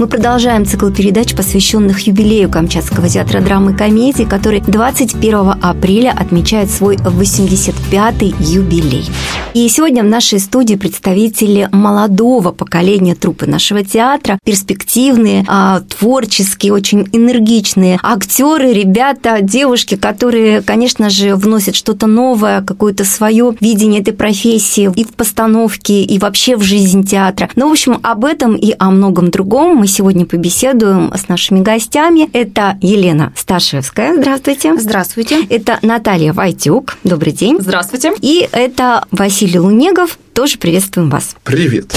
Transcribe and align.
Мы 0.00 0.06
продолжаем 0.06 0.64
цикл 0.64 0.88
передач, 0.88 1.34
посвященных 1.34 2.06
юбилею 2.06 2.48
Камчатского 2.48 3.06
театра 3.06 3.42
драмы 3.42 3.72
и 3.72 3.76
комедии, 3.76 4.22
который 4.24 4.62
21 4.62 5.56
апреля 5.60 6.16
отмечает 6.18 6.70
свой 6.70 6.96
85-й 6.96 8.34
юбилей. 8.42 9.04
И 9.52 9.68
сегодня 9.68 10.02
в 10.02 10.06
нашей 10.06 10.38
студии 10.38 10.76
представители 10.76 11.68
молодого 11.70 12.50
поколения 12.50 13.14
трупы 13.14 13.44
нашего 13.44 13.84
театра, 13.84 14.38
перспективные, 14.42 15.44
а, 15.46 15.80
творческие, 15.80 16.72
очень 16.72 17.06
энергичные 17.12 17.98
актеры, 18.02 18.72
ребята, 18.72 19.42
девушки, 19.42 19.96
которые, 19.96 20.62
конечно 20.62 21.10
же, 21.10 21.36
вносят 21.36 21.76
что-то 21.76 22.06
новое, 22.06 22.62
какое-то 22.62 23.04
свое 23.04 23.54
видение 23.60 24.00
этой 24.00 24.14
профессии 24.14 24.90
и 24.96 25.04
в 25.04 25.12
постановке, 25.12 26.04
и 26.04 26.18
вообще 26.18 26.56
в 26.56 26.62
жизнь 26.62 27.04
театра. 27.04 27.50
Ну, 27.54 27.68
в 27.68 27.72
общем, 27.72 27.98
об 28.02 28.24
этом 28.24 28.54
и 28.54 28.74
о 28.78 28.90
многом 28.90 29.30
другом 29.30 29.76
мы 29.76 29.89
сегодня 29.90 30.24
побеседуем 30.24 31.12
с 31.14 31.28
нашими 31.28 31.60
гостями. 31.60 32.30
Это 32.32 32.78
Елена 32.80 33.32
Сташевская. 33.36 34.16
Здравствуйте. 34.16 34.78
Здравствуйте. 34.78 35.44
Это 35.50 35.78
Наталья 35.82 36.32
Вайтюк. 36.32 36.96
Добрый 37.04 37.32
день. 37.32 37.58
Здравствуйте. 37.60 38.12
И 38.22 38.48
это 38.50 39.04
Василий 39.10 39.58
Лунегов. 39.58 40.18
Тоже 40.34 40.58
приветствуем 40.58 41.10
вас. 41.10 41.36
Привет. 41.44 41.94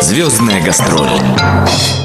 Звездная 0.00 0.62
гастроль. 0.62 1.08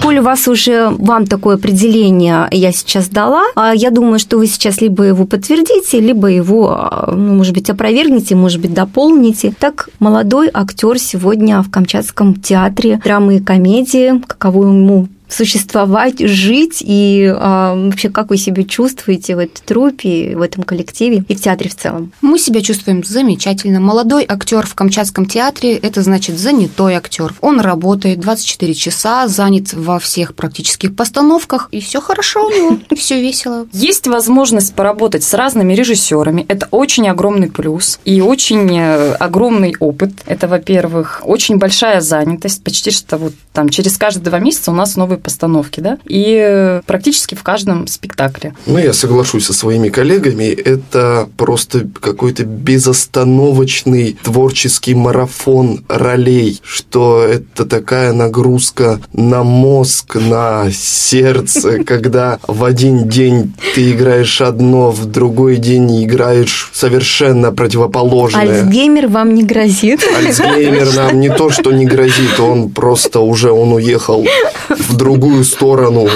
Коль 0.02 0.20
у 0.20 0.24
вас 0.24 0.48
уже 0.48 0.90
вам 0.90 1.27
такое 1.27 1.55
определение 1.55 2.48
я 2.52 2.72
сейчас 2.72 3.10
дала, 3.10 3.43
а 3.55 3.74
я 3.74 3.91
думаю, 3.91 4.18
что 4.18 4.38
вы 4.38 4.48
сейчас 4.48 4.82
либо 4.82 5.04
его 5.04 5.26
подтвердите, 5.26 5.99
либо 5.99 6.27
его, 6.27 6.90
ну, 7.08 7.35
может 7.35 7.54
быть, 7.54 7.70
опровергнете, 7.70 8.35
может 8.35 8.62
быть, 8.62 8.74
дополните. 8.74 9.54
Так, 9.60 9.90
молодой 9.99 10.49
актер 10.54 10.98
сегодня 10.99 11.62
в 11.62 11.70
Камчатском 11.70 12.36
театре 12.36 13.02
драмы 13.04 13.38
и 13.38 13.43
комедии, 13.43 14.21
каково 14.26 14.68
ему 14.68 15.08
существовать, 15.34 16.20
жить 16.20 16.77
и 16.82 17.34
а, 17.35 17.76
вообще 17.76 18.10
как 18.10 18.29
вы 18.29 18.37
себя 18.37 18.63
чувствуете 18.63 19.35
в 19.35 19.40
этой 19.40 19.62
трупе, 19.62 20.35
в 20.35 20.41
этом 20.41 20.63
коллективе 20.63 21.24
и 21.27 21.35
в 21.35 21.41
театре 21.41 21.70
в 21.70 21.76
целом? 21.76 22.12
Мы 22.21 22.40
себя 22.40 22.62
чувствуем 22.62 23.04
замечательно. 23.04 23.79
Молодой 23.79 24.26
актер 24.27 24.65
в 24.65 24.76
Камчатском 24.76 25.26
театре– 25.26 25.76
это 25.82 26.02
значит 26.02 26.37
занятой 26.37 26.96
актер. 26.96 27.34
Он 27.41 27.59
работает 27.59 28.20
24 28.20 28.74
часа, 28.74 29.27
занят 29.27 29.74
во 29.74 29.99
всех 29.99 30.35
практических 30.35 30.96
постановках, 30.96 31.70
и 31.71 31.82
все 31.82 32.02
хорошо 32.02 32.46
у 32.46 32.49
него, 32.49 32.77
все 32.96 33.21
весело. 33.21 33.68
Есть 33.71 34.07
возможность 34.07 34.74
поработать 34.74 35.24
с 35.24 35.34
разными 35.34 35.74
режиссерами. 35.74 36.46
Это 36.48 36.68
очень 36.71 37.07
огромный 37.07 37.49
плюс 37.49 37.99
и 38.05 38.21
очень 38.21 38.77
э, 38.77 39.13
огромный 39.13 39.76
опыт. 39.79 40.12
Это, 40.26 40.48
во-первых, 40.48 41.21
очень 41.24 41.57
большая 41.57 42.02
занятость. 42.02 42.63
Почти 42.63 42.91
что 42.91 43.18
вот 43.18 43.34
там 43.54 43.70
через 43.70 43.98
каждые 43.98 44.26
два 44.26 44.40
месяца 44.40 44.71
у 44.71 44.74
нас 44.74 44.96
новый 44.96 45.18
постановки, 45.22 45.80
да, 45.80 45.98
и 46.05 46.82
практически 46.86 47.36
в 47.36 47.44
каждом 47.44 47.88
спектакле. 47.88 48.54
Ну, 48.66 48.77
я 48.77 48.94
соглашусь 48.94 49.46
со 49.46 49.54
своими 49.54 49.90
коллегами, 49.90 50.46
это 50.46 51.30
просто 51.38 51.88
какой-то 52.00 52.44
безостановочный 52.44 54.18
творческий 54.24 54.96
марафон 54.96 55.84
ролей, 55.88 56.60
что 56.64 57.24
это 57.24 57.66
такая 57.66 58.14
нагрузка 58.14 58.99
на 59.14 59.44
мозг, 59.44 60.16
на 60.16 60.72
сердце, 60.72 61.84
когда 61.86 62.40
в 62.48 62.64
один 62.64 63.08
день 63.08 63.54
ты 63.76 63.92
играешь 63.92 64.42
одно, 64.42 64.92
в 64.92 65.06
другой 65.06 65.58
день 65.58 66.03
играешь 66.03 66.69
совершенно 66.74 67.52
противоположное. 67.52 68.64
Альцгеймер 68.64 69.08
вам 69.08 69.34
не 69.36 69.44
грозит? 69.44 70.02
Альцгеймер 70.18 70.96
нам 70.96 71.20
не 71.20 71.30
то, 71.30 71.50
что 71.50 71.72
не 71.72 71.86
грозит, 71.86 72.40
он 72.40 72.70
просто 72.70 73.20
уже 73.20 73.52
он 73.52 73.74
уехал 73.74 74.26
в 74.70 74.96
другую 74.96 75.11
другую 75.12 75.44
сторону, 75.44 76.08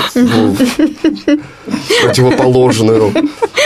противоположную. 2.02 3.14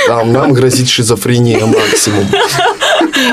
Там 0.07 0.33
нам 0.33 0.53
грозит 0.53 0.89
шизофрения 0.89 1.65
максимум. 1.65 2.25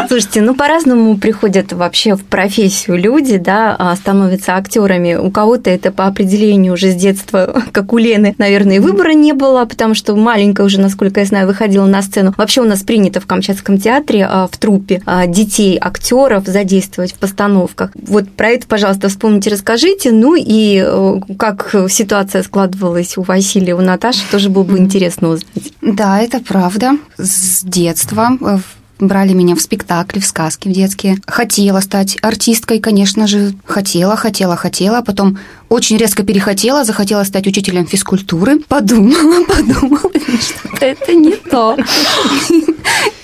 Слушайте, 0.08 0.40
ну 0.40 0.54
по-разному 0.54 1.16
приходят 1.16 1.72
вообще 1.72 2.14
в 2.14 2.24
профессию 2.24 2.96
люди, 2.96 3.38
да, 3.38 3.74
а, 3.78 3.94
становятся 3.96 4.56
актерами. 4.56 5.14
У 5.14 5.30
кого-то 5.30 5.70
это 5.70 5.90
по 5.90 6.06
определению 6.06 6.74
уже 6.74 6.90
с 6.90 6.94
детства, 6.94 7.62
как 7.72 7.92
у 7.92 7.98
Лены, 7.98 8.34
наверное, 8.38 8.80
выбора 8.80 9.12
не 9.12 9.32
было, 9.32 9.64
потому 9.64 9.94
что 9.94 10.14
маленькая 10.14 10.64
уже, 10.64 10.80
насколько 10.80 11.20
я 11.20 11.26
знаю, 11.26 11.46
выходила 11.46 11.86
на 11.86 12.02
сцену. 12.02 12.34
Вообще 12.36 12.60
у 12.60 12.64
нас 12.64 12.82
принято 12.82 13.20
в 13.20 13.26
Камчатском 13.26 13.78
театре 13.78 14.26
а, 14.28 14.46
в 14.46 14.56
трупе 14.56 15.02
а, 15.06 15.26
детей, 15.26 15.78
актеров 15.80 16.46
задействовать 16.46 17.12
в 17.12 17.18
постановках. 17.18 17.90
Вот 17.94 18.30
про 18.30 18.48
это, 18.50 18.66
пожалуйста, 18.66 19.08
вспомните, 19.08 19.50
расскажите. 19.50 20.12
Ну 20.12 20.36
и 20.36 20.82
э, 20.84 21.20
как 21.38 21.74
ситуация 21.88 22.42
складывалась 22.42 23.16
у 23.16 23.22
Василия, 23.22 23.74
у 23.74 23.80
Наташи, 23.80 24.20
тоже 24.30 24.50
было 24.50 24.62
бы 24.62 24.78
интересно 24.78 25.28
узнать. 25.28 25.72
Да, 25.80 26.20
это 26.20 26.40
правда. 26.40 26.92
С 27.18 27.62
детства 27.64 28.30
э, 28.40 28.58
брали 28.98 29.32
меня 29.32 29.54
в 29.54 29.60
спектакли, 29.60 30.20
в 30.20 30.26
сказки 30.26 30.68
в 30.68 30.72
детские. 30.72 31.18
Хотела 31.26 31.80
стать 31.80 32.16
артисткой, 32.22 32.80
конечно 32.80 33.26
же. 33.26 33.54
Хотела, 33.64 34.16
хотела, 34.16 34.56
хотела. 34.56 35.02
Потом 35.02 35.38
очень 35.68 35.96
резко 35.96 36.22
перехотела, 36.22 36.84
захотела 36.84 37.24
стать 37.24 37.46
учителем 37.46 37.86
физкультуры. 37.86 38.60
Подумала, 38.60 39.44
подумала, 39.48 40.10
что 40.40 40.84
это 40.84 41.14
не 41.14 41.32
то. 41.36 41.76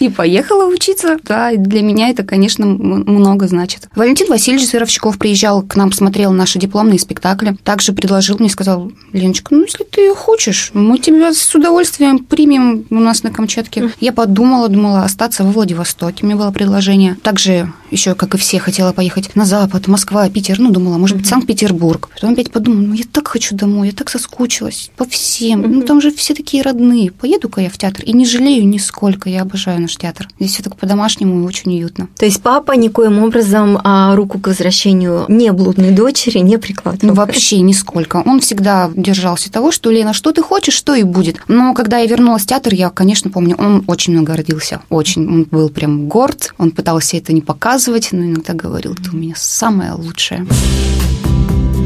И 0.01 0.09
поехала 0.09 0.67
учиться. 0.67 1.17
Да, 1.23 1.53
для 1.57 1.83
меня 1.83 2.09
это, 2.09 2.25
конечно, 2.25 2.67
много 2.67 3.47
значит. 3.47 3.89
Валентин 3.95 4.29
Васильевич 4.29 4.69
Зверовщиков 4.69 5.17
приезжал 5.17 5.63
к 5.63 5.77
нам, 5.77 5.93
смотрел 5.93 6.33
наши 6.33 6.59
дипломные 6.59 6.99
спектакли. 6.99 7.57
Также 7.63 7.93
предложил 7.93 8.37
мне, 8.39 8.51
сказал, 8.51 8.91
Леночка, 9.13 9.55
ну, 9.55 9.63
если 9.63 9.85
ты 9.85 10.13
хочешь, 10.15 10.71
мы 10.75 10.99
тебя 10.99 11.33
с 11.33 11.55
удовольствием 11.55 12.19
примем 12.19 12.85
у 12.91 12.99
нас 12.99 13.23
на 13.23 13.31
Камчатке. 13.31 13.93
Я 14.01 14.13
подумала, 14.13 14.69
думала 14.69 15.05
остаться 15.05 15.45
во 15.45 15.53
Владивостоке. 15.53 16.27
Меня 16.27 16.37
было 16.37 16.51
предложение. 16.51 17.17
Также 17.23 17.73
еще, 17.93 18.15
как 18.15 18.35
и 18.35 18.39
все, 18.39 18.59
хотела 18.59 18.93
поехать 18.93 19.37
на 19.37 19.45
Запад, 19.45 19.87
Москва, 19.87 20.29
Питер. 20.29 20.59
Ну, 20.59 20.71
думала, 20.71 20.99
может 20.99 21.17
быть, 21.17 21.27
Санкт-Петербург. 21.27 22.09
Потом 22.15 22.32
опять 22.33 22.51
подумала, 22.51 22.81
ну, 22.81 22.95
я 22.95 23.05
так 23.11 23.29
хочу 23.29 23.55
домой, 23.55 23.89
я 23.89 23.95
так 23.95 24.11
соскучилась 24.11 24.91
по 24.97 25.05
всем. 25.05 25.63
Ну, 25.63 25.83
там 25.83 26.01
же 26.01 26.11
все 26.11 26.35
такие 26.35 26.63
родные. 26.63 27.11
Поеду-ка 27.11 27.61
я 27.61 27.71
в 27.71 27.79
театр. 27.79 28.05
И 28.05 28.13
не 28.13 28.25
жалею 28.25 28.67
нисколько, 28.67 29.29
я 29.29 29.43
обожаю 29.43 29.81
наш 29.81 29.97
театр. 29.97 30.29
Здесь 30.39 30.55
все 30.55 30.63
так 30.63 30.77
по-домашнему 30.77 31.43
и 31.43 31.47
очень 31.47 31.73
уютно. 31.73 32.09
То 32.19 32.25
есть 32.25 32.43
папа 32.43 32.73
никоим 32.73 33.23
образом 33.23 33.79
а, 33.85 34.15
руку 34.17 34.39
к 34.39 34.49
возвращению 34.49 35.27
не 35.29 35.53
блудной 35.53 35.93
дочери 35.93 36.39
не 36.39 36.59
прикладывал? 36.59 37.09
Ну, 37.09 37.15
вообще 37.15 37.61
нисколько. 37.61 38.23
Он 38.25 38.41
всегда 38.41 38.91
держался 38.95 39.53
того, 39.53 39.71
что, 39.71 39.91
Лена, 39.91 40.13
что 40.13 40.33
ты 40.33 40.43
хочешь, 40.43 40.75
что 40.75 40.95
и 40.95 41.03
будет. 41.03 41.41
Но 41.49 41.75
когда 41.75 41.99
я 41.99 42.07
вернулась 42.07 42.43
в 42.43 42.47
театр, 42.47 42.75
я, 42.75 42.91
конечно, 42.91 43.31
помню, 43.31 43.57
он 43.57 43.85
очень 43.87 44.13
много 44.13 44.33
гордился. 44.33 44.81
Очень. 44.89 45.27
Он 45.29 45.43
был 45.45 45.69
прям 45.69 46.09
горд. 46.09 46.55
Он 46.59 46.71
пытался 46.71 47.17
это 47.17 47.33
не 47.33 47.43
показывать, 47.43 48.09
но 48.13 48.25
иногда 48.25 48.55
говорил, 48.55 48.95
ты 48.95 49.11
у 49.11 49.17
меня 49.17 49.35
самое 49.37 49.93
лучшее. 49.93 50.47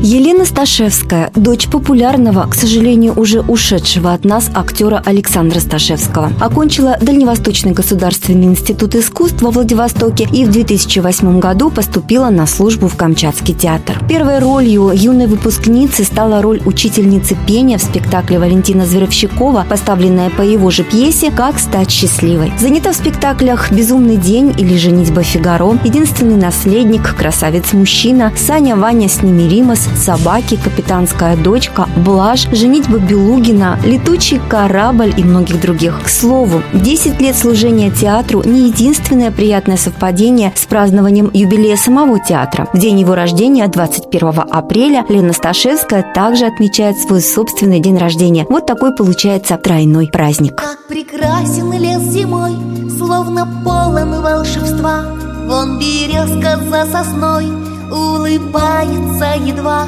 Елена 0.09 0.45
Сташевская, 0.45 1.33
дочь 1.35 1.67
популярного, 1.67 2.47
к 2.47 2.55
сожалению, 2.55 3.13
уже 3.19 3.41
ушедшего 3.41 4.13
от 4.13 4.25
нас 4.25 4.49
актера 4.55 5.03
Александра 5.05 5.59
Сташевского. 5.59 6.31
Окончила 6.39 6.97
Дальневосточный 7.01 7.73
государственный 7.73 8.45
институт 8.45 8.95
искусств 8.95 9.43
во 9.43 9.51
Владивостоке 9.51 10.29
и 10.33 10.45
в 10.45 10.53
2008 10.53 11.41
году 11.41 11.71
поступила 11.71 12.31
на 12.31 12.47
службу 12.47 12.87
в 12.87 12.95
Камчатский 12.95 13.53
театр. 13.53 14.01
Первой 14.09 14.39
ролью 14.39 14.93
юной 14.95 15.27
выпускницы 15.27 16.05
стала 16.05 16.41
роль 16.41 16.63
учительницы 16.65 17.37
пения 17.45 17.77
в 17.77 17.83
спектакле 17.83 18.39
Валентина 18.39 18.87
Зверовщикова, 18.87 19.67
поставленная 19.69 20.31
по 20.31 20.43
его 20.43 20.71
же 20.71 20.85
пьесе 20.85 21.33
«Как 21.33 21.59
стать 21.59 21.91
счастливой». 21.91 22.53
Занята 22.61 22.93
в 22.93 22.95
спектаклях 22.95 23.73
«Безумный 23.73 24.19
день» 24.19 24.55
или 24.57 24.77
«Женитьба 24.77 25.25
Фигаро», 25.25 25.77
«Единственный 25.83 26.37
наследник», 26.37 27.17
«Красавец-мужчина», 27.17 28.33
«Саня, 28.37 28.77
Ваня 28.77 29.09
с 29.09 29.21
ними 29.21 29.49
Римас», 29.49 29.89
собаки, 29.97 30.57
капитанская 30.63 31.37
дочка, 31.37 31.89
блажь, 31.97 32.49
женитьба 32.53 32.99
Белугина, 32.99 33.79
летучий 33.85 34.41
корабль 34.49 35.13
и 35.17 35.25
многих 35.25 35.61
других. 35.61 36.03
К 36.03 36.09
слову, 36.09 36.63
10 36.73 37.21
лет 37.21 37.37
служения 37.37 37.91
театру 37.91 38.43
не 38.45 38.69
единственное 38.69 39.31
приятное 39.31 39.77
совпадение 39.77 40.53
с 40.55 40.67
празднованием 40.67 41.31
юбилея 41.33 41.77
самого 41.77 42.21
театра. 42.21 42.69
В 42.73 42.79
день 42.79 43.01
его 43.01 43.15
рождения, 43.15 43.67
21 43.69 44.29
апреля, 44.51 45.05
Лена 45.09 45.33
Сташевская 45.33 46.05
также 46.15 46.47
отмечает 46.47 46.99
свой 46.99 47.21
собственный 47.21 47.81
день 47.81 47.99
рождения. 47.99 48.47
Вот 48.49 48.67
такой 48.67 48.95
получается 48.95 49.57
тройной 49.57 50.09
праздник. 50.09 50.57
Как 50.57 50.87
прекрасен 50.89 51.73
лес 51.73 52.03
зимой, 52.03 52.53
словно 52.97 53.47
полон 53.65 54.21
волшебства. 54.23 55.05
Вон 55.47 55.79
березка 55.79 56.59
за 56.69 56.87
сосной, 56.91 57.47
улыбается 57.91 59.35
едва 59.45 59.87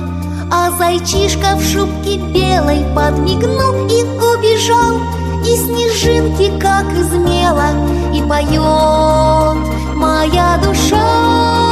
А 0.50 0.70
зайчишка 0.70 1.56
в 1.56 1.62
шубке 1.62 2.16
белой 2.16 2.84
подмигнул 2.94 3.86
и 3.86 4.02
убежал. 4.02 4.96
И 5.44 5.56
снежинки, 5.56 6.58
как 6.58 6.86
из 6.92 7.10
мела, 7.12 7.70
и 8.12 8.20
поет 8.22 9.58
моя 9.94 10.58
душа 10.62 11.67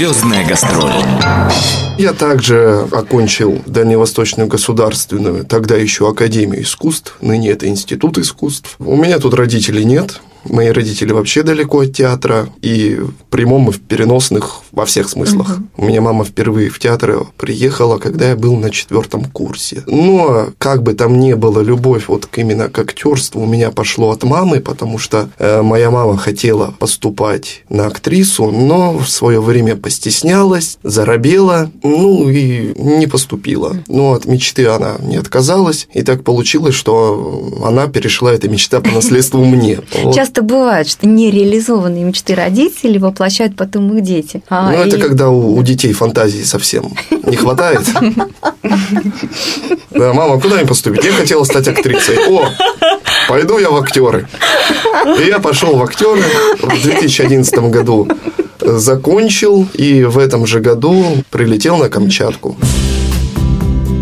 Звездная 0.00 0.48
гастроль. 0.48 0.94
Я 1.98 2.14
также 2.14 2.88
окончил 2.90 3.60
Дальневосточную 3.66 4.48
государственную, 4.48 5.44
тогда 5.44 5.76
еще 5.76 6.08
Академию 6.08 6.62
искусств, 6.62 7.18
ныне 7.20 7.50
это 7.50 7.68
Институт 7.68 8.16
искусств. 8.16 8.76
У 8.78 8.96
меня 8.96 9.18
тут 9.18 9.34
родителей 9.34 9.84
нет, 9.84 10.22
мои 10.44 10.68
родители 10.68 11.12
вообще 11.12 11.42
далеко 11.42 11.80
от 11.80 11.92
театра, 11.92 12.48
и 12.62 12.94
в 12.94 13.12
прямом 13.28 13.68
и 13.68 13.72
в 13.72 13.80
переносных 13.82 14.62
во 14.72 14.84
всех 14.84 15.08
смыслах. 15.08 15.58
У 15.76 15.84
меня 15.84 16.00
мама 16.00 16.24
впервые 16.24 16.70
в 16.70 16.78
театр 16.78 17.26
приехала, 17.36 17.98
когда 17.98 18.28
я 18.30 18.36
был 18.36 18.56
на 18.56 18.70
четвертом 18.70 19.24
курсе. 19.24 19.82
Но 19.86 20.48
как 20.58 20.82
бы 20.82 20.94
там 20.94 21.18
ни 21.18 21.34
было, 21.34 21.60
любовь 21.60 22.04
вот 22.08 22.26
к 22.26 22.38
именно 22.38 22.68
к 22.68 22.78
актерству 22.78 23.42
у 23.42 23.46
меня 23.46 23.70
пошло 23.70 24.10
от 24.10 24.22
мамы, 24.22 24.60
потому 24.60 24.98
что 24.98 25.28
э, 25.38 25.62
моя 25.62 25.90
мама 25.90 26.16
хотела 26.16 26.74
поступать 26.78 27.64
на 27.68 27.86
актрису, 27.86 28.50
но 28.50 28.96
в 28.98 29.08
свое 29.08 29.40
время 29.40 29.76
постеснялась, 29.76 30.78
заробела, 30.82 31.70
ну 31.82 32.28
и 32.28 32.72
не 32.76 33.06
поступила. 33.06 33.76
Но 33.88 34.12
от 34.12 34.26
мечты 34.26 34.66
она 34.66 34.96
не 35.00 35.16
отказалась, 35.16 35.88
и 35.92 36.02
так 36.02 36.24
получилось, 36.24 36.74
что 36.74 37.60
она 37.64 37.86
перешла 37.86 38.32
эта 38.32 38.48
мечта 38.48 38.80
по 38.80 38.90
наследству 38.90 39.44
мне. 39.44 39.80
Часто 40.14 40.42
бывает, 40.42 40.88
что 40.88 41.06
нереализованные 41.06 42.04
мечты 42.04 42.34
родителей 42.34 42.98
воплощают 42.98 43.56
потом 43.56 43.96
их 43.96 44.02
дети. 44.02 44.42
А, 44.48 44.59
Ну, 44.66 44.78
это 44.78 44.96
и- 44.96 45.00
когда 45.00 45.28
у, 45.28 45.56
у 45.56 45.62
детей 45.62 45.92
фантазии 45.92 46.42
совсем 46.42 46.92
не 47.26 47.36
хватает. 47.36 47.82
Да, 49.90 50.12
мама, 50.12 50.40
куда 50.40 50.56
мне 50.56 50.66
поступить? 50.66 51.04
Я 51.04 51.12
хотела 51.12 51.44
стать 51.44 51.68
актрисой. 51.68 52.16
О, 52.28 52.48
пойду 53.28 53.58
я 53.58 53.70
в 53.70 53.76
актеры. 53.76 54.28
И 55.18 55.22
я 55.26 55.38
пошел 55.38 55.76
в 55.76 55.82
актеры 55.82 56.22
в 56.62 56.82
2011 56.82 57.54
году. 57.70 58.08
Закончил 58.60 59.66
и 59.74 60.04
в 60.04 60.18
этом 60.18 60.46
же 60.46 60.60
году 60.60 61.04
прилетел 61.30 61.76
на 61.78 61.88
Камчатку. 61.88 62.56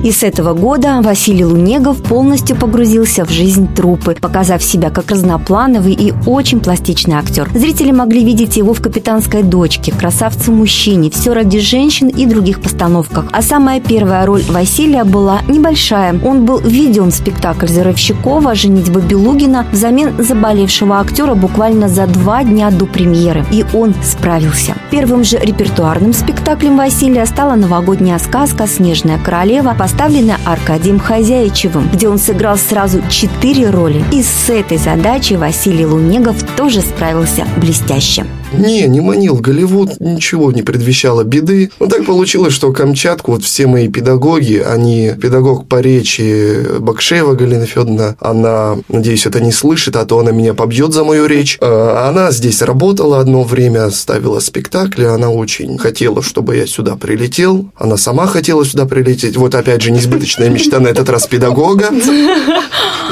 И 0.04 0.12
с 0.12 0.22
этого 0.22 0.54
года 0.54 1.00
Василий 1.02 1.44
Лунегов 1.44 2.02
полностью 2.02 2.56
погрузился 2.56 3.24
в 3.24 3.30
жизнь 3.30 3.68
труппы, 3.74 4.14
показав 4.14 4.62
себя 4.62 4.90
как 4.90 5.10
разноплановый 5.10 5.92
и 5.92 6.14
очень 6.24 6.60
пластичный 6.60 7.16
актер. 7.16 7.48
Зрители 7.52 7.90
могли 7.90 8.24
видеть 8.24 8.56
его 8.56 8.74
в 8.74 8.80
«Капитанской 8.80 9.42
дочке», 9.42 9.92
«Красавце-мужчине», 9.92 11.10
«Все 11.10 11.34
ради 11.34 11.58
женщин» 11.58 12.08
и 12.08 12.26
других 12.26 12.60
постановках. 12.60 13.26
А 13.32 13.42
самая 13.42 13.80
первая 13.80 14.24
роль 14.24 14.42
Василия 14.48 15.02
была 15.02 15.40
небольшая. 15.48 16.18
Он 16.24 16.44
был 16.44 16.58
введен 16.58 17.10
в 17.10 17.14
спектакль 17.14 17.66
Заровщикова 17.66 18.54
«Женитьба 18.54 19.00
Белугина» 19.00 19.66
взамен 19.72 20.22
заболевшего 20.22 21.00
актера 21.00 21.34
буквально 21.34 21.88
за 21.88 22.06
два 22.06 22.44
дня 22.44 22.70
до 22.70 22.86
премьеры. 22.86 23.44
И 23.50 23.64
он 23.74 23.94
справился. 24.02 24.76
Первым 24.90 25.22
же 25.22 25.36
репертуарным 25.38 26.14
спектаклем 26.14 26.78
Василия 26.78 27.26
стала 27.26 27.56
новогодняя 27.56 28.18
сказка 28.18 28.66
«Снежная 28.66 29.18
королева», 29.18 29.74
поставленная 29.78 30.38
Аркадием 30.46 30.98
Хозяичевым, 30.98 31.88
где 31.92 32.08
он 32.08 32.18
сыграл 32.18 32.56
сразу 32.56 33.02
четыре 33.10 33.68
роли. 33.68 34.02
И 34.12 34.22
с 34.22 34.48
этой 34.48 34.78
задачей 34.78 35.36
Василий 35.36 35.84
Лунегов 35.84 36.42
тоже 36.56 36.80
справился 36.80 37.46
блестяще. 37.58 38.24
Не, 38.52 38.86
не 38.88 39.00
манил 39.00 39.36
Голливуд, 39.36 40.00
ничего 40.00 40.50
не 40.52 40.62
предвещало 40.62 41.22
беды. 41.22 41.70
Но 41.80 41.86
так 41.86 42.06
получилось, 42.06 42.54
что 42.54 42.72
Камчатку, 42.72 43.32
вот 43.32 43.44
все 43.44 43.66
мои 43.66 43.88
педагоги, 43.88 44.56
они, 44.56 45.12
педагог 45.20 45.68
по 45.68 45.80
речи 45.80 46.78
Бакшеева 46.78 47.34
Галина 47.34 47.66
Федоровна, 47.66 48.16
она, 48.20 48.78
надеюсь, 48.88 49.26
это 49.26 49.40
не 49.40 49.52
слышит, 49.52 49.96
а 49.96 50.04
то 50.04 50.18
она 50.18 50.32
меня 50.32 50.54
побьет 50.54 50.92
за 50.92 51.04
мою 51.04 51.26
речь. 51.26 51.58
Э, 51.60 52.06
Она 52.08 52.30
здесь 52.30 52.62
работала 52.62 53.20
одно 53.20 53.42
время, 53.42 53.90
ставила 53.90 54.40
спектакли, 54.40 55.04
она 55.04 55.30
очень 55.30 55.78
хотела, 55.78 56.22
чтобы 56.22 56.56
я 56.56 56.66
сюда 56.66 56.96
прилетел. 56.96 57.70
Она 57.76 57.96
сама 57.96 58.26
хотела 58.26 58.64
сюда 58.64 58.86
прилететь. 58.86 59.36
Вот 59.36 59.54
опять 59.54 59.82
же, 59.82 59.90
несбыточная 59.90 60.48
мечта 60.48 60.80
на 60.80 60.88
этот 60.88 61.08
раз 61.10 61.26
педагога. 61.26 61.90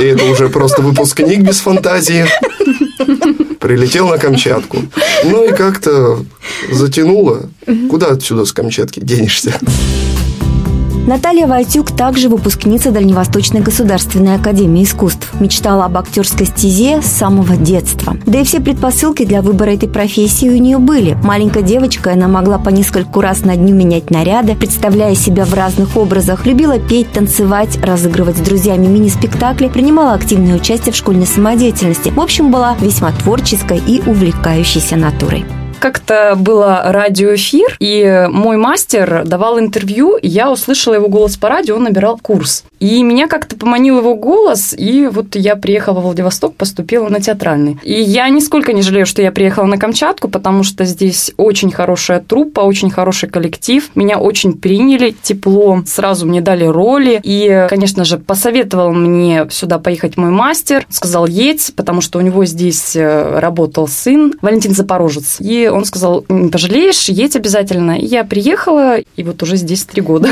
И 0.00 0.04
это 0.04 0.24
уже 0.24 0.48
просто 0.48 0.82
выпускник 0.82 1.40
без 1.40 1.60
фантазии 1.60 2.26
прилетел 3.66 4.08
на 4.08 4.16
Камчатку. 4.16 4.78
Ну 5.24 5.44
и 5.44 5.52
как-то 5.52 6.24
затянуло. 6.70 7.50
Куда 7.90 8.08
отсюда 8.12 8.44
с 8.44 8.52
Камчатки 8.52 9.00
денешься? 9.00 9.58
Наталья 11.06 11.47
Войтюк 11.47 11.93
также 11.93 12.29
выпускница 12.29 12.91
Дальневосточной 12.91 13.61
государственной 13.61 14.35
академии 14.35 14.82
искусств. 14.82 15.32
Мечтала 15.38 15.85
об 15.85 15.97
актерской 15.99 16.47
стезе 16.47 17.00
с 17.00 17.06
самого 17.06 17.55
детства. 17.55 18.17
Да 18.26 18.41
и 18.41 18.44
все 18.44 18.58
предпосылки 18.58 19.25
для 19.25 19.41
выбора 19.41 19.70
этой 19.70 19.88
профессии 19.88 20.49
у 20.49 20.56
нее 20.56 20.79
были. 20.79 21.17
Маленькой 21.23 21.62
девочкой 21.62 22.14
она 22.14 22.26
могла 22.26 22.58
по 22.58 22.70
нескольку 22.70 23.20
раз 23.20 23.44
на 23.44 23.55
дню 23.55 23.73
менять 23.73 24.11
наряды, 24.11 24.56
представляя 24.56 25.14
себя 25.14 25.44
в 25.44 25.55
разных 25.55 25.97
образах. 25.97 26.44
Любила 26.44 26.81
петь, 26.81 27.12
танцевать, 27.12 27.79
разыгрывать 27.81 28.38
с 28.38 28.41
друзьями 28.41 28.88
мини-спектакли, 28.88 29.69
принимала 29.69 30.14
активное 30.14 30.56
участие 30.56 30.93
в 30.93 30.97
школьной 30.97 31.26
самодеятельности. 31.26 32.08
В 32.08 32.20
общем, 32.20 32.50
была 32.50 32.75
весьма 32.81 33.12
творческой 33.12 33.79
и 33.79 34.03
увлекающейся 34.05 34.97
натурой. 34.97 35.44
Как-то 35.78 36.34
было 36.37 36.82
радиоэфир, 36.84 37.76
и 37.78 38.26
мой 38.31 38.56
мастер 38.56 39.23
давал 39.25 39.58
интервью, 39.58 40.17
и 40.17 40.28
я 40.28 40.50
услышала 40.50 40.94
его 40.94 41.08
голос 41.08 41.37
по 41.37 41.49
радио, 41.49 41.76
он 41.76 41.84
набирал 41.84 42.19
курс. 42.19 42.64
И 42.78 43.02
меня 43.02 43.26
как-то 43.26 43.56
поманил 43.56 43.99
его 43.99 44.14
голос, 44.14 44.75
и 44.76 45.06
вот 45.06 45.34
я 45.34 45.56
приехала 45.56 46.00
в 46.00 46.02
Владивосток, 46.02 46.56
поступила 46.56 47.08
на 47.08 47.20
театральный. 47.20 47.78
И 47.82 47.94
я 47.94 48.28
нисколько 48.28 48.72
не 48.72 48.82
жалею, 48.82 49.06
что 49.06 49.22
я 49.22 49.32
приехала 49.32 49.65
на 49.65 49.79
Камчатку, 49.79 50.29
потому 50.29 50.62
что 50.62 50.84
здесь 50.84 51.32
очень 51.36 51.70
хорошая 51.70 52.20
труппа, 52.20 52.60
очень 52.60 52.91
хороший 52.91 53.29
коллектив. 53.29 53.89
Меня 53.94 54.19
очень 54.19 54.55
приняли 54.55 55.15
тепло, 55.22 55.82
сразу 55.86 56.27
мне 56.27 56.41
дали 56.41 56.65
роли. 56.65 57.20
И, 57.22 57.67
конечно 57.69 58.05
же, 58.05 58.19
посоветовал 58.19 58.93
мне 58.93 59.46
сюда 59.50 59.79
поехать 59.79 60.17
мой 60.17 60.31
мастер. 60.31 60.86
Сказал, 60.91 61.27
едь, 61.27 61.72
потому 61.77 62.00
что 62.00 62.19
у 62.19 62.22
него 62.22 62.44
здесь 62.44 62.94
э, 62.94 63.39
работал 63.39 63.89
сын 63.89 64.34
Валентин 64.43 64.74
Запорожец. 64.74 65.36
И 65.41 65.66
он 65.70 65.85
сказал, 65.85 66.23
пожалеешь, 66.23 67.08
едь 67.08 67.37
обязательно. 67.37 67.99
И 67.99 68.06
я 68.06 68.25
приехала, 68.25 68.99
и 68.99 69.23
вот 69.23 69.43
уже 69.43 69.56
здесь 69.56 69.85
три 69.85 70.03
года. 70.03 70.29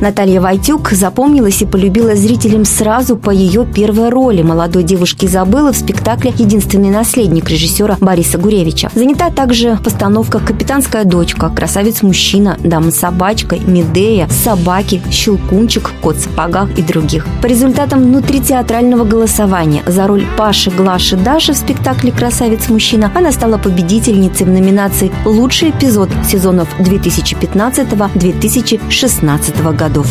Наталья 0.00 0.40
Войтюк 0.42 0.90
запомнилась 0.90 1.62
и 1.62 1.66
полюбила 1.66 2.14
зрителям 2.14 2.66
сразу 2.66 3.16
по 3.16 3.30
ее 3.30 3.64
первой 3.64 4.10
роли 4.10 4.42
молодой 4.42 4.82
девушки 4.82 5.24
Изабеллы 5.24 5.72
в 5.72 5.76
спектакле 5.76 6.34
«Единственный 6.36 6.90
наследник» 6.90 7.48
режиссера 7.48 7.96
Бориса 8.00 8.36
Гуревича. 8.36 8.90
Занята 8.94 9.30
также 9.30 9.78
постановка 9.82 10.38
«Капитанская 10.38 11.04
дочка», 11.04 11.48
«Красавец-мужчина», 11.48 12.58
«Дама 12.62 12.90
с 12.90 12.96
собачкой», 12.96 13.62
«Медея», 13.66 14.28
«Собаки», 14.28 15.00
«Щелкунчик», 15.10 15.90
«Кот 16.02 16.16
в 16.16 16.24
сапогах» 16.24 16.78
и 16.78 16.82
других. 16.82 17.26
По 17.40 17.46
результатам 17.46 18.02
внутритеатрального 18.02 19.04
голосования 19.04 19.82
за 19.86 20.06
роль 20.06 20.26
Паши, 20.36 20.70
Глаши, 20.70 21.16
Даши 21.16 21.54
в 21.54 21.56
спектакле 21.56 22.12
«Красавец-мужчина» 22.12 23.10
она 23.14 23.32
стала 23.32 23.56
победительницей 23.56 24.44
в 24.44 24.50
номинации 24.50 25.10
«Лучший 25.24 25.70
эпизод» 25.70 26.10
сезонов 26.28 26.68
2015-2016 26.80 29.62
годов. 29.88 30.06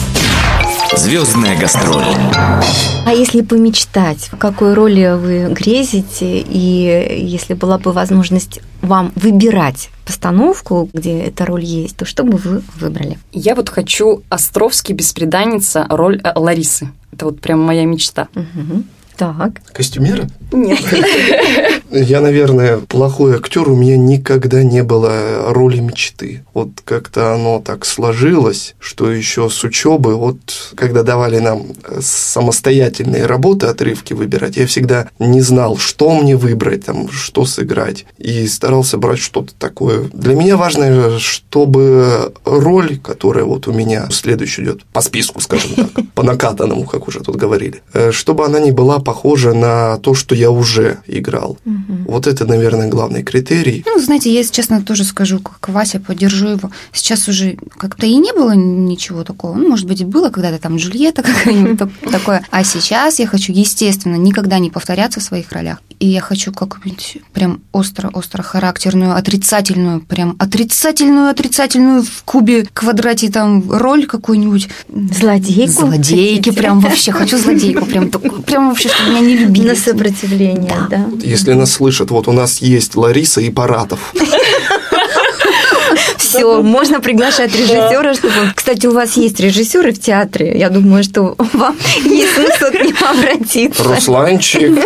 Звездная 0.96 1.60
гастроль. 1.60 2.06
А 3.06 3.12
если 3.12 3.42
помечтать, 3.42 4.30
в 4.32 4.38
какой 4.38 4.74
роли 4.74 5.18
вы 5.18 5.54
грезите, 5.54 6.40
и 6.40 7.18
если 7.22 7.54
была 7.54 7.78
бы 7.78 7.92
возможность 7.92 8.62
вам 8.82 9.12
выбирать 9.16 9.90
постановку, 10.06 10.90
где 10.94 11.20
эта 11.20 11.46
роль 11.46 11.66
есть, 11.66 11.98
то 11.98 12.06
что 12.06 12.24
бы 12.24 12.38
вы 12.38 12.64
выбрали? 12.78 13.20
Я 13.34 13.56
вот 13.56 13.70
хочу 13.70 14.24
Островский 14.30 14.96
беспреданница, 14.96 15.86
роль 15.90 16.22
э, 16.24 16.32
Ларисы. 16.36 16.90
Это 17.12 17.26
вот 17.26 17.42
прям 17.42 17.62
моя 17.62 17.86
мечта. 17.86 18.28
Мгм. 18.34 18.86
Так. 19.18 19.62
Костюмера? 19.72 20.28
Нет. 20.52 20.80
Я, 21.92 22.20
наверное, 22.20 22.78
плохой 22.78 23.36
актер, 23.36 23.70
у 23.70 23.76
меня 23.76 23.96
никогда 23.96 24.64
не 24.64 24.84
было 24.84 25.54
роли 25.54 25.80
мечты. 25.80 26.44
Вот 26.54 26.70
как-то 26.84 27.34
оно 27.34 27.62
так 27.62 27.86
сложилось, 27.86 28.76
что 28.80 29.12
еще 29.12 29.50
с 29.50 29.64
учебы, 29.64 30.16
вот 30.16 30.74
когда 30.76 31.04
давали 31.04 31.40
нам 31.40 31.68
самостоятельные 32.00 33.26
работы, 33.26 33.68
отрывки 33.68 34.14
выбирать, 34.14 34.58
я 34.58 34.68
всегда 34.68 35.08
не 35.20 35.42
знал, 35.42 35.78
что 35.78 36.14
мне 36.14 36.36
выбрать, 36.36 36.86
там, 36.86 37.10
что 37.10 37.46
сыграть, 37.46 38.06
и 38.18 38.48
старался 38.48 38.98
брать 38.98 39.20
что-то 39.20 39.54
такое. 39.58 40.10
Для 40.12 40.36
меня 40.36 40.58
важно, 40.58 41.18
чтобы 41.20 42.34
роль, 42.44 42.98
которая 42.98 43.46
вот 43.46 43.68
у 43.68 43.74
меня 43.74 44.10
следующая 44.12 44.64
идет 44.64 44.84
по 44.86 45.02
списку, 45.02 45.40
скажем 45.40 45.72
так, 45.76 45.90
по 46.16 46.24
накатанному, 46.24 46.84
как 46.84 47.08
уже 47.08 47.22
тут 47.22 47.38
говорили, 47.38 47.82
э, 47.94 48.12
чтобы 48.12 48.46
она 48.46 48.60
не 48.60 48.72
была 48.72 49.00
похожа 49.06 49.54
на 49.54 49.98
то, 50.00 50.14
что 50.14 50.36
я 50.36 50.52
уже 50.52 50.98
играл. 51.08 51.58
Угу. 51.66 52.12
Вот 52.12 52.28
это, 52.28 52.46
наверное, 52.46 52.90
главный 52.90 53.24
критерий. 53.24 53.84
Ну, 53.86 54.00
знаете, 54.00 54.32
я, 54.32 54.40
если 54.40 54.54
честно, 54.54 54.82
тоже 54.82 55.06
скажу, 55.06 55.40
как 55.40 55.70
Вася, 55.70 56.00
поддержу 56.00 56.48
его. 56.48 56.72
Сейчас 56.92 57.30
уже 57.30 57.58
как-то 57.78 58.06
и 58.06 58.16
не 58.16 58.34
было 58.34 58.52
ничего 58.52 59.24
такого. 59.24 59.56
Ну, 59.56 59.70
может 59.70 59.88
быть, 59.88 60.04
было 60.04 60.30
когда-то 60.30 60.60
там 60.60 60.76
Джульетта 60.76 61.24
какая-нибудь 61.30 61.80
такое. 62.12 62.46
А 62.52 62.64
сейчас 62.64 63.20
я 63.20 63.28
хочу, 63.28 63.54
естественно, 63.54 64.16
никогда 64.16 64.60
не 64.60 64.70
повторяться 64.70 65.20
в 65.20 65.24
своих 65.24 65.52
ролях. 65.52 65.82
И 66.00 66.08
я 66.08 66.20
хочу 66.20 66.52
как-нибудь 66.52 67.20
прям 67.32 67.62
остро-остро 67.72 68.44
характерную, 68.44 69.16
отрицательную, 69.16 70.02
прям 70.02 70.36
отрицательную, 70.40 71.30
отрицательную 71.30 72.04
в 72.04 72.24
кубе, 72.24 72.68
квадрате 72.74 73.30
там 73.30 73.72
роль 73.72 74.06
какую-нибудь. 74.06 74.68
Злодейку? 74.90 75.72
Злодейки, 75.72 76.52
прям 76.52 76.82
вообще. 76.82 77.12
Хочу 77.12 77.38
злодейку, 77.38 77.86
прям, 77.86 78.10
прям 78.10 78.70
вообще, 78.70 78.90
чтобы 78.96 79.12
меня 79.12 79.22
не 79.22 79.38
любили. 79.38 79.68
На 79.68 79.76
сопротивление, 79.76 80.70
да. 80.70 80.88
да. 80.90 81.06
Если 81.22 81.54
нас 81.54 81.74
слышат, 81.74 82.12
вот 82.12 82.28
у 82.28 82.32
нас 82.32 82.60
есть 82.62 82.96
Лариса 82.96 83.42
и 83.42 83.50
Паратов. 83.50 84.14
Все, 86.18 86.62
можно 86.62 87.00
приглашать 87.00 87.56
режиссера, 87.56 88.14
чтобы. 88.14 88.34
Кстати, 88.56 88.88
у 88.88 88.94
вас 88.94 89.18
есть 89.18 89.40
режиссеры 89.40 89.94
в 89.94 90.00
театре. 90.00 90.58
Я 90.58 90.70
думаю, 90.70 91.04
что 91.04 91.36
вам 91.54 91.76
есть 92.04 92.34
смысл 92.34 92.72
к 92.72 92.84
ним 92.84 92.96
обратиться. 93.02 93.84
Русланчик, 93.84 94.78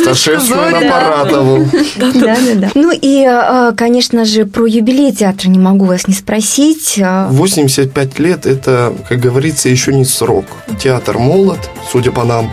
Сташевскую 0.00 0.70
на 0.70 0.80
Паратову. 0.80 1.68
Да, 1.96 2.12
да, 2.12 2.36
да. 2.54 2.70
Ну 2.74 2.90
и, 2.92 3.24
а, 3.24 3.72
конечно 3.72 4.24
же, 4.24 4.46
про 4.46 4.66
юбилей 4.66 5.12
театра 5.12 5.48
не 5.48 5.58
могу 5.58 5.84
вас 5.84 6.08
не 6.08 6.14
спросить. 6.14 6.98
85 6.98 8.08
а. 8.18 8.22
лет– 8.22 8.46
это, 8.46 8.94
как 9.08 9.20
говорится, 9.20 9.68
еще 9.68 9.92
не 9.92 10.04
срок. 10.04 10.46
Театр 10.80 11.18
молод, 11.18 11.58
судя 11.90 12.12
по 12.12 12.24
нам, 12.24 12.52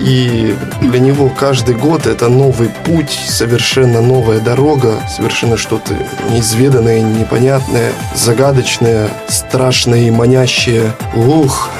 и 0.00 0.54
для 0.80 0.98
него 0.98 1.28
каждый 1.28 1.74
год 1.74 2.06
это 2.06 2.28
новый 2.28 2.70
путь, 2.84 3.10
совершенно 3.10 4.00
новая 4.00 4.40
дорога, 4.40 4.94
совершенно 5.08 5.56
что-то 5.56 5.94
неизведанное, 6.30 7.00
непонятное, 7.00 7.92
загадочное, 8.14 9.08
страшное 9.28 10.00
и 10.00 10.10
манящее. 10.10 10.92
Ух, 11.14 11.70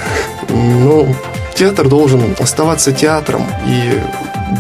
ну, 0.49 1.15
театр 1.55 1.89
должен 1.89 2.37
оставаться 2.39 2.93
театром 2.93 3.47
и 3.67 4.01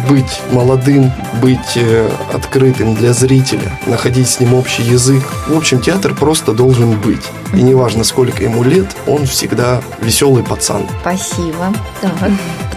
быть 0.09 0.41
молодым, 0.50 1.12
быть 1.41 1.77
э, 1.77 2.11
открытым 2.33 2.95
для 2.95 3.12
зрителя, 3.12 3.79
находить 3.87 4.29
с 4.29 4.41
ним 4.41 4.55
общий 4.55 4.83
язык. 4.83 5.23
В 5.47 5.57
общем, 5.57 5.81
театр 5.81 6.15
просто 6.15 6.53
должен 6.53 6.99
быть. 6.99 7.23
И 7.52 7.62
неважно, 7.62 8.05
сколько 8.05 8.43
ему 8.43 8.62
лет, 8.62 8.87
он 9.07 9.26
всегда 9.26 9.81
веселый 10.00 10.43
пацан. 10.43 10.87
Спасибо. 11.00 11.73
Так. 12.00 12.12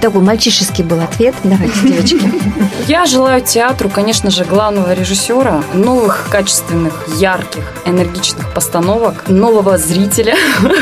Такой 0.01 0.22
мальчишеский 0.22 0.84
был 0.84 1.00
ответ. 1.00 1.36
Давайте, 1.44 1.80
девочки. 1.84 2.32
Я 2.88 3.06
желаю 3.06 3.42
театру, 3.42 3.88
конечно 3.88 4.32
же, 4.32 4.46
главного 4.46 4.94
режиссера, 4.94 5.63
новых, 5.74 6.28
качественных, 6.32 7.08
ярких, 7.18 7.63
энергичных 7.86 8.51
постановок, 8.51 9.30
нового 9.30 9.78
зрителя, 9.78 10.36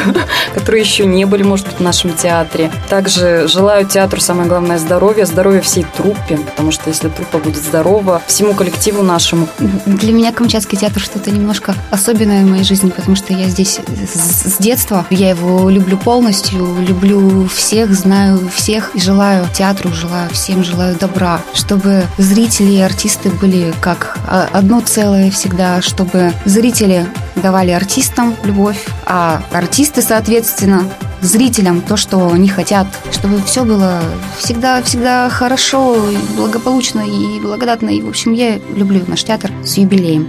которые 0.53 0.81
еще 0.81 1.05
не 1.05 1.25
были, 1.25 1.43
может 1.43 1.65
быть, 1.67 1.75
в 1.77 1.81
нашем 1.81 2.13
театре. 2.13 2.71
Также 2.87 3.49
желаю 3.49 3.85
театру, 3.85 4.21
самое 4.21 4.47
главное, 4.47 4.77
здоровья, 4.77 5.25
здоровья 5.25 5.59
всей 5.59 5.85
труппе, 5.97 6.37
потому 6.37 6.71
что 6.71 6.89
если 6.89 7.09
труппа 7.09 7.39
будет 7.39 7.61
здорова, 7.61 8.21
всему 8.25 8.53
коллективу 8.53 9.03
нашему. 9.03 9.49
Для 9.85 10.13
меня 10.13 10.31
Камчатский 10.31 10.77
театр 10.77 11.01
что-то 11.01 11.29
немножко 11.29 11.75
особенное 11.91 12.45
в 12.45 12.49
моей 12.49 12.63
жизни, 12.63 12.89
потому 12.89 13.17
что 13.17 13.33
я 13.33 13.49
здесь 13.49 13.78
с 14.13 14.57
детства. 14.57 15.05
Я 15.09 15.29
его 15.29 15.69
люблю 15.69 15.97
полностью, 15.97 16.75
люблю 16.81 17.47
всех, 17.47 17.93
знаю 17.93 18.49
всех 18.53 18.95
и 18.95 18.99
желаю 18.99 19.47
театру, 19.53 19.91
желаю 19.91 20.29
всем, 20.29 20.63
желаю 20.63 20.97
добра, 20.97 21.41
чтобы 21.53 22.03
зрители 22.17 22.73
и 22.73 22.81
артисты 22.81 23.29
были 23.29 23.73
как 23.81 24.17
одно 24.27 24.81
целое 24.81 25.31
всегда, 25.31 25.81
чтобы 25.81 26.33
зрители 26.45 27.05
давали 27.35 27.71
артистам 27.71 28.35
любовь, 28.43 28.85
а 29.05 29.41
артисты, 29.51 30.01
соответственно, 30.01 30.83
зрителям 31.21 31.81
то, 31.81 31.97
что 31.97 32.31
они 32.31 32.47
хотят, 32.47 32.87
чтобы 33.11 33.41
все 33.43 33.63
было 33.63 34.01
всегда-всегда 34.37 35.29
хорошо, 35.29 35.97
благополучно 36.35 37.01
и 37.01 37.39
благодатно. 37.39 37.89
И, 37.89 38.01
в 38.01 38.09
общем, 38.09 38.33
я 38.33 38.57
люблю 38.75 39.03
наш 39.07 39.23
театр 39.23 39.51
с 39.63 39.77
юбилеем. 39.77 40.27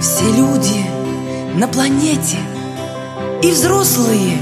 Все 0.00 0.24
люди 0.24 0.86
на 1.54 1.66
планете– 1.66 2.38
и 3.42 3.50
взрослые, 3.50 4.38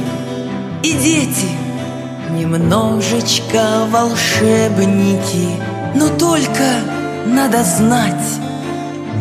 и 0.82 0.92
дети. 0.92 1.48
Немножечко 2.30 3.86
волшебники 3.90 5.48
Но 5.94 6.08
только 6.08 6.82
надо 7.26 7.62
знать. 7.64 8.28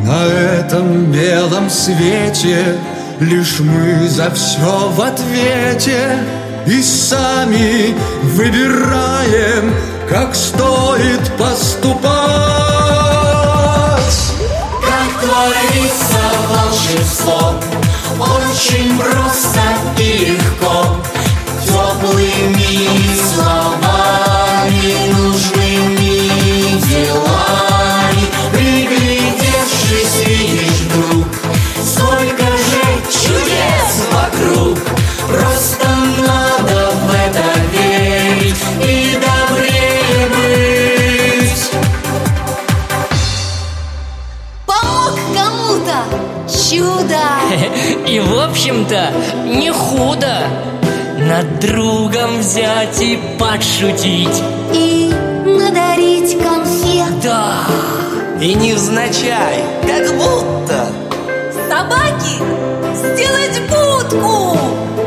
На 0.03 0.25
этом 0.25 1.05
белом 1.11 1.69
свете 1.69 2.77
Лишь 3.19 3.59
мы 3.59 4.09
за 4.09 4.29
все 4.31 4.89
в 4.89 5.01
ответе. 5.01 6.17
И 6.67 6.81
сами 6.81 7.95
выбираем, 8.23 9.73
как 10.09 10.35
стоит 10.35 11.21
поступать. 11.37 12.15
Как 14.81 15.21
творится 15.21 16.19
волшебство 16.49 17.53
очень 18.19 18.97
просто 18.97 19.61
и 19.97 20.37
легко. 20.37 20.85
Теплыми 21.65 23.15
словами, 23.15 24.14
Над 51.45 51.59
другом 51.59 52.39
взять 52.39 52.99
и 53.01 53.19
подшутить. 53.37 54.41
И 54.73 55.13
надарить 55.45 56.37
конфет. 56.41 57.19
Да, 57.21 57.59
и 58.41 58.53
невзначай, 58.55 59.63
как 59.83 60.07
будто. 60.17 60.87
Собаки 61.69 62.37
сделать 62.93 63.61
будку 63.69 64.57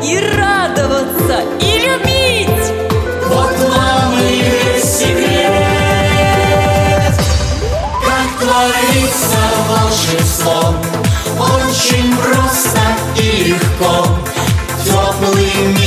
И 0.03 0.19
радоваться, 0.37 1.43
и 1.61 1.79
любить. 1.79 2.73
Вот 3.27 3.59
вам 3.75 4.13
и 4.21 4.81
секрет. 4.81 5.55
Как 8.05 8.29
творится 8.41 9.43
волшебство 9.69 10.75
очень 11.37 12.17
просто 12.17 12.81
и 13.17 13.49
легко. 13.49 14.07
Теплыми 14.85 15.78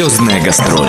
Звездная 0.00 0.40
гастроль 0.40 0.88